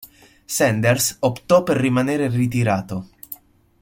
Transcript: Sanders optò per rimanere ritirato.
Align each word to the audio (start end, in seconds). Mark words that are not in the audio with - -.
Sanders 0.45 1.17
optò 1.19 1.61
per 1.61 1.77
rimanere 1.77 2.27
ritirato. 2.27 3.05